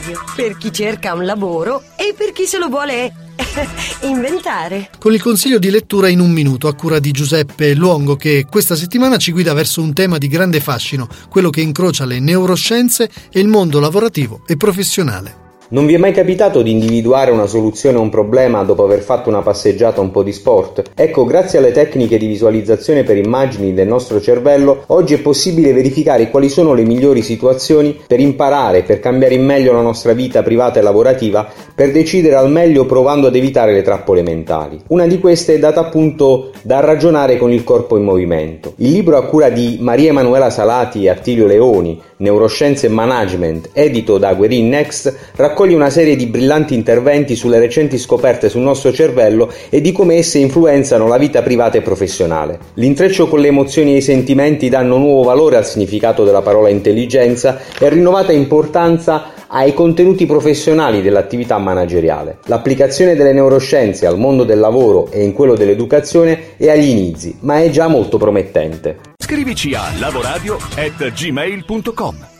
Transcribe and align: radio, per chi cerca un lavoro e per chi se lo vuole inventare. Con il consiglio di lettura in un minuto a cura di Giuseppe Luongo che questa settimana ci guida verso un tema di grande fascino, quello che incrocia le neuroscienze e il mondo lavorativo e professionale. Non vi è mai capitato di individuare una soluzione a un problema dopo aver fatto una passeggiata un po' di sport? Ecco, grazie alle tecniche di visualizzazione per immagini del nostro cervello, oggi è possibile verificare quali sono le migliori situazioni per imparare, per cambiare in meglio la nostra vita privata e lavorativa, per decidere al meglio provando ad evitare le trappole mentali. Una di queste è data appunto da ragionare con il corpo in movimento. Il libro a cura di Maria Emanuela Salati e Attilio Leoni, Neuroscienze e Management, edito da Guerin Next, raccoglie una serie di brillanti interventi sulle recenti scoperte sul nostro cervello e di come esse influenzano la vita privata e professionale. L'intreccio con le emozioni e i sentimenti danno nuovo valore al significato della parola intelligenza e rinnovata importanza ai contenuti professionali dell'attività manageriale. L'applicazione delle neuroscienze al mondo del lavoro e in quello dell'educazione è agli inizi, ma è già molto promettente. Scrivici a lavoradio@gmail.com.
radio, 0.00 0.18
per 0.34 0.56
chi 0.56 0.72
cerca 0.72 1.14
un 1.14 1.24
lavoro 1.24 1.82
e 1.96 2.14
per 2.16 2.32
chi 2.32 2.46
se 2.46 2.58
lo 2.58 2.68
vuole 2.68 3.12
inventare. 4.02 4.90
Con 4.98 5.12
il 5.12 5.22
consiglio 5.22 5.58
di 5.58 5.70
lettura 5.70 6.08
in 6.08 6.20
un 6.20 6.30
minuto 6.30 6.66
a 6.68 6.74
cura 6.74 6.98
di 6.98 7.10
Giuseppe 7.10 7.74
Luongo 7.74 8.16
che 8.16 8.46
questa 8.50 8.74
settimana 8.74 9.18
ci 9.18 9.32
guida 9.32 9.52
verso 9.52 9.82
un 9.82 9.92
tema 9.92 10.18
di 10.18 10.28
grande 10.28 10.60
fascino, 10.60 11.08
quello 11.28 11.50
che 11.50 11.60
incrocia 11.60 12.04
le 12.04 12.18
neuroscienze 12.18 13.10
e 13.30 13.40
il 13.40 13.48
mondo 13.48 13.78
lavorativo 13.78 14.42
e 14.46 14.56
professionale. 14.56 15.49
Non 15.72 15.86
vi 15.86 15.94
è 15.94 15.98
mai 15.98 16.10
capitato 16.10 16.62
di 16.62 16.72
individuare 16.72 17.30
una 17.30 17.46
soluzione 17.46 17.96
a 17.96 18.00
un 18.00 18.08
problema 18.08 18.64
dopo 18.64 18.82
aver 18.82 19.02
fatto 19.02 19.28
una 19.28 19.40
passeggiata 19.40 20.00
un 20.00 20.10
po' 20.10 20.24
di 20.24 20.32
sport? 20.32 20.82
Ecco, 20.96 21.24
grazie 21.24 21.60
alle 21.60 21.70
tecniche 21.70 22.18
di 22.18 22.26
visualizzazione 22.26 23.04
per 23.04 23.16
immagini 23.16 23.72
del 23.72 23.86
nostro 23.86 24.20
cervello, 24.20 24.82
oggi 24.86 25.14
è 25.14 25.20
possibile 25.20 25.72
verificare 25.72 26.28
quali 26.28 26.48
sono 26.48 26.74
le 26.74 26.82
migliori 26.82 27.22
situazioni 27.22 27.96
per 28.04 28.18
imparare, 28.18 28.82
per 28.82 28.98
cambiare 28.98 29.34
in 29.34 29.44
meglio 29.44 29.72
la 29.72 29.80
nostra 29.80 30.12
vita 30.12 30.42
privata 30.42 30.80
e 30.80 30.82
lavorativa, 30.82 31.48
per 31.72 31.92
decidere 31.92 32.34
al 32.34 32.50
meglio 32.50 32.84
provando 32.84 33.28
ad 33.28 33.36
evitare 33.36 33.72
le 33.72 33.82
trappole 33.82 34.22
mentali. 34.22 34.80
Una 34.88 35.06
di 35.06 35.20
queste 35.20 35.54
è 35.54 35.58
data 35.60 35.78
appunto 35.78 36.50
da 36.62 36.80
ragionare 36.80 37.36
con 37.38 37.52
il 37.52 37.62
corpo 37.62 37.96
in 37.96 38.02
movimento. 38.02 38.72
Il 38.78 38.90
libro 38.90 39.16
a 39.16 39.24
cura 39.24 39.50
di 39.50 39.78
Maria 39.80 40.08
Emanuela 40.08 40.50
Salati 40.50 41.04
e 41.04 41.10
Attilio 41.10 41.46
Leoni, 41.46 42.02
Neuroscienze 42.16 42.86
e 42.86 42.90
Management, 42.90 43.70
edito 43.72 44.18
da 44.18 44.34
Guerin 44.34 44.68
Next, 44.68 45.16
raccoglie 45.60 45.76
una 45.76 45.90
serie 45.90 46.16
di 46.16 46.24
brillanti 46.24 46.72
interventi 46.72 47.36
sulle 47.36 47.58
recenti 47.58 47.98
scoperte 47.98 48.48
sul 48.48 48.62
nostro 48.62 48.90
cervello 48.92 49.52
e 49.68 49.82
di 49.82 49.92
come 49.92 50.14
esse 50.14 50.38
influenzano 50.38 51.06
la 51.06 51.18
vita 51.18 51.42
privata 51.42 51.76
e 51.76 51.82
professionale. 51.82 52.58
L'intreccio 52.74 53.28
con 53.28 53.40
le 53.40 53.48
emozioni 53.48 53.92
e 53.92 53.98
i 53.98 54.02
sentimenti 54.02 54.70
danno 54.70 54.96
nuovo 54.96 55.22
valore 55.22 55.56
al 55.56 55.66
significato 55.66 56.24
della 56.24 56.40
parola 56.40 56.70
intelligenza 56.70 57.60
e 57.78 57.90
rinnovata 57.90 58.32
importanza 58.32 59.32
ai 59.48 59.74
contenuti 59.74 60.24
professionali 60.24 61.02
dell'attività 61.02 61.58
manageriale. 61.58 62.38
L'applicazione 62.46 63.14
delle 63.14 63.34
neuroscienze 63.34 64.06
al 64.06 64.16
mondo 64.16 64.44
del 64.44 64.60
lavoro 64.60 65.10
e 65.10 65.22
in 65.22 65.34
quello 65.34 65.56
dell'educazione 65.56 66.56
è 66.56 66.70
agli 66.70 66.88
inizi, 66.88 67.36
ma 67.40 67.60
è 67.60 67.68
già 67.68 67.86
molto 67.86 68.16
promettente. 68.16 68.96
Scrivici 69.18 69.74
a 69.74 69.82
lavoradio@gmail.com. 69.98 72.39